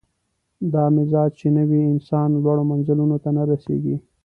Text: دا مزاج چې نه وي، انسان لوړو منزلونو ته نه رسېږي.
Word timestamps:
دا 0.73 0.83
مزاج 0.95 1.29
چې 1.39 1.47
نه 1.55 1.63
وي، 1.69 1.81
انسان 1.93 2.27
لوړو 2.43 2.63
منزلونو 2.71 3.17
ته 3.23 3.29
نه 3.37 3.43
رسېږي. 3.49 3.95